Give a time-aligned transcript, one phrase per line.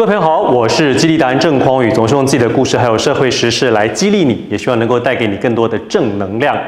[0.00, 6.58] 各位朋友好，我是激励达人郑匡宇，总是用自己的故事还有社会时事来激励你，也希望能够带给你更多的正能量。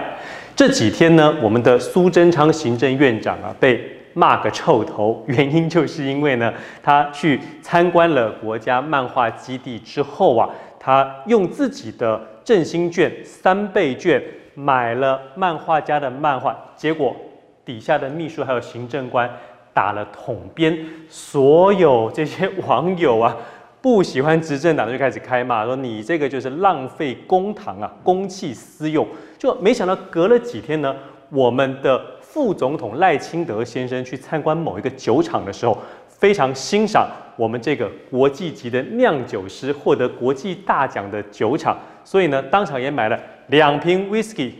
[0.54, 3.82] 这几天呢，我们的苏贞昌行政院长啊被
[4.12, 10.46] 骂个臭头，原因就是因为呢，他去参观了国家漫画基地之后啊，
[10.78, 14.22] 他用自己的振兴券三倍券
[14.54, 17.16] 买了漫画家的漫画，结果
[17.64, 19.30] 底下的秘书还有行政官。
[19.74, 23.36] 打了统编，所有这些网友啊，
[23.80, 29.06] 不喜欢执政党的就开始开骂，说你这个就是浪费公堂啊，公器私用。
[29.38, 30.94] 就没想到隔了几天呢，
[31.30, 43.18] 我们的副总统赖清德先生去参观某一个酒厂的时候，非常欣赏我们这个国际级的酿酒师，获得国际大奖的酒厂，所以呢，当场也买了
[43.48, 44.52] 两瓶 whisky，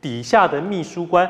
[0.00, 1.28] 底下的秘书官。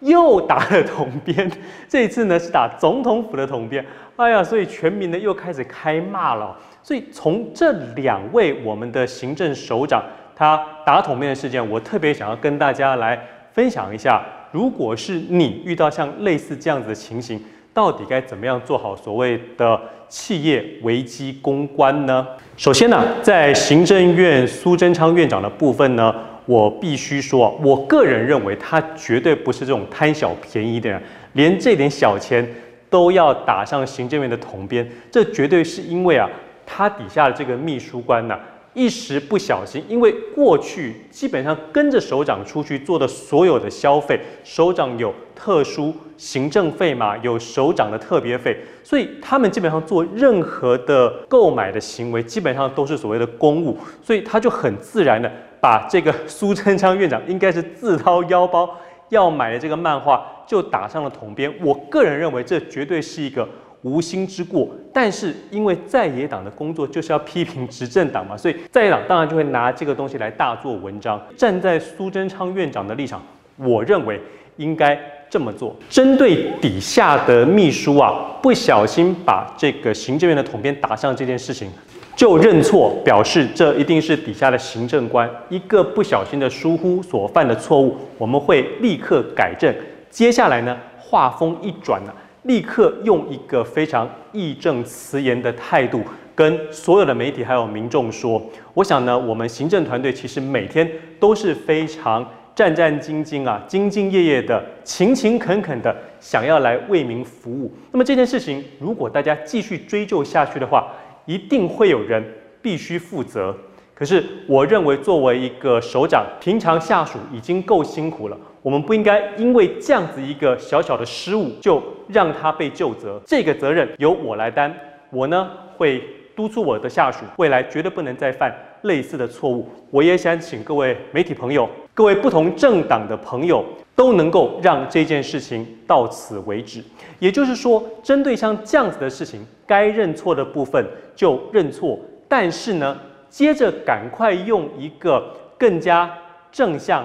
[0.00, 1.50] 又打了统编，
[1.88, 3.84] 这一次呢是打总统府的统编。
[4.16, 6.56] 哎呀，所以全民呢又开始开骂了。
[6.82, 10.02] 所以从这两位我们的行政首长
[10.34, 13.18] 他打统编的事件，我特别想要跟大家来
[13.52, 17.42] 分享一下，如果是你遇到像类似这样子的情形，
[17.74, 22.26] 到底该怎么样做好所谓的企业危机公关呢？
[22.56, 26.14] 首先呢，在行政院苏贞昌院长的部分呢。
[26.48, 30.98] 我必须说，我个人认为他绝对不是这种贪小便宜的人，
[31.34, 32.48] 连这点小钱
[32.88, 36.26] 都要打上行政院的铜边，这绝对是因为啊，
[36.64, 38.34] 他底下的这个秘书官呢、
[38.78, 55.28] 一时不小心，因为过去基本上跟着首长出去做的所有的消费，首长有特殊行政费嘛，有首长的特别费，所以他们基本上做任何的购买的行为，基本上都是所谓的公务，所以他就很自然的。
[55.60, 63.48] 把这个苏贞昌院长应该是自掏腰包要买的这个漫画就打上了统编，我个人认为这绝对是一个
[63.82, 64.68] 无心之过。
[64.92, 71.20] 但是因为在野党的工作就是要批评执政党嘛， 所以在野党当然就会拿这个东西来大做文章。
[71.36, 73.22] 站在苏贞昌院长的立场，
[73.56, 74.20] 我认为
[74.56, 74.98] 应该
[75.30, 81.70] 这么做：针对底下的秘书啊，不小心把这个行政院的统编打上这件事情。
[82.16, 89.72] 就认错，表示这一定是底下的行政官一个不小心的疏忽所犯的错误，我们会立刻改正。
[90.10, 92.12] 接下来呢，话锋一转呢，
[92.48, 96.02] 立刻用一个非常义正辞严的态度，
[96.34, 98.42] 跟所有的媒体还有民众说：
[98.72, 107.70] 我想呢，我们行政团队其实每天都是非常战战兢兢啊，兢兢业业的，勤勤恳恳的，想要来为民服务。
[107.92, 110.90] 那么这件事情，如果大家继续追究下去的话，
[111.26, 112.24] 一定会有人
[112.62, 113.54] 必须负责，
[113.98, 123.20] 可是我认为作为一个首长，平常下属已经够辛苦了，我们不应该因为这样子一个小小的失误就让他被就责。
[123.26, 124.72] 这个责任由我来担，
[125.10, 126.00] 我呢会
[126.36, 129.68] 督促我的下属，未来绝对不能再犯类似的错误。
[129.90, 133.64] 我也想请各位媒体朋友，各位不同政党的朋友。
[133.98, 136.80] 都能够让这件事情到此为止，
[137.18, 140.86] 也就是说，针对像这样子的事情，该认错的部分
[141.16, 141.98] 就认错，
[142.28, 142.96] 但是呢，
[143.28, 146.10] 接着赶快用一个更加
[146.50, 147.04] 正向、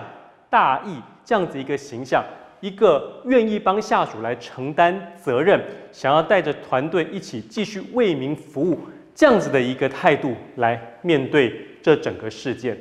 [0.50, 0.96] 大义
[1.26, 2.24] 这样子一个形象，
[2.60, 5.60] 一个愿意帮下属来承担责任，
[5.92, 8.80] 想要带着团队一起继续为民服务
[9.14, 12.78] 这样子的一个态度来面对这整个事件。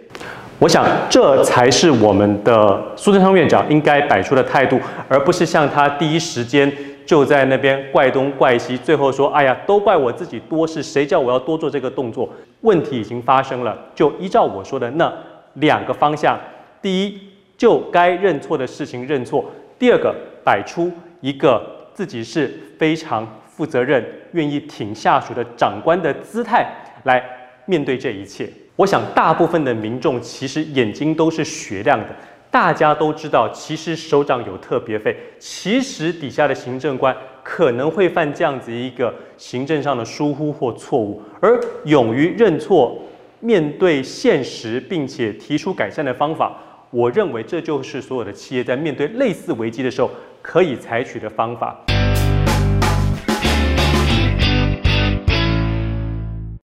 [0.58, 4.78] 我想，这才是我们的苏贞昌院长应该摆出的态度，
[5.08, 6.72] 而不是像他第一时间
[7.04, 12.28] 就在那边怪东怪西，最后说：“哎呀，都怪我自己多事，谁叫我要多做这个动作？”
[12.62, 15.12] 问题已经发生了，就依照我说的那
[15.54, 16.38] 两个方向：
[16.80, 17.20] 第一，
[17.56, 19.44] 就该认错的事情认错；
[19.78, 20.90] 第二个，摆出
[21.20, 21.62] 一个
[21.92, 26.66] 自己是非常负责任、愿意挺下属的长官的姿态
[27.04, 27.22] 来
[27.66, 28.48] 面对这一切。
[28.76, 32.06] 我想，大部分的民众其实眼睛都是雪亮的，
[32.50, 37.14] 大家都知道，其实首长有特别费，其实底下的行政官
[37.54, 42.98] 可能会犯这样子一个行政上的疏忽或错误，而勇于认错、
[43.40, 46.56] 面对现实，并且提出改善的方法，
[46.90, 50.10] 我认为这就是所有的企业在面对类似危机的时候
[50.40, 51.78] 可以采取的方法。